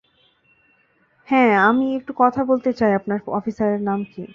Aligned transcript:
হ্যাঁঁ 1.27 1.53
আমি 1.67 1.85
একটু 1.97 2.11
কথা 2.17 2.41
বলতে 2.45 2.69
চাই 2.73 2.91
আপনার 2.99 3.19
অফিসারের 3.31 3.81
নাম 3.83 3.99
কী? 4.11 4.23